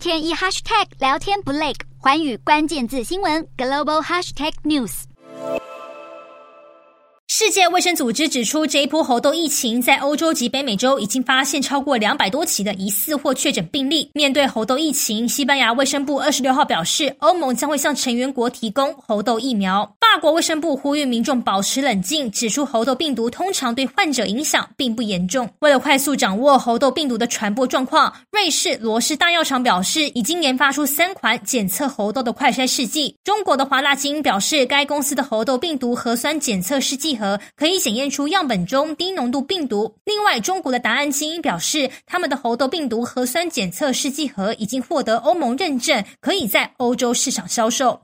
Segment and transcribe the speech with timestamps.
[0.00, 5.02] 天一 hashtag 聊天不累，寰宇关键字新闻 global hashtag news。
[7.28, 14.10] 世界卫生组织指出，这一波猴痘疫情在欧洲及北美洲已经发现超过两百多起的疑似或确诊病例。
[14.14, 19.96] 面对猴痘疫情，西班牙卫生部二十六号表示，欧盟将会向成员国提供猴痘疫苗。
[20.12, 25.48] 法国卫生部呼吁民众保持冷静，指出猴痘病毒通常对患者影响并不严重。
[25.60, 33.14] 为了快速掌握猴痘病毒的传播状况，瑞士罗氏大药厂表示，已经研发出三款检测猴痘的快筛试剂。
[33.22, 37.38] 中国的华大基因表示，该公司的猴痘病毒核酸检测试剂盒。
[37.54, 39.94] 可以检验出样本中低浓度病毒。
[40.04, 47.96] 另外，中国的达安基因表示，他们的猴痘病毒核酸检测试剂盒已经获得欧盟认证，可以在欧洲市场销售。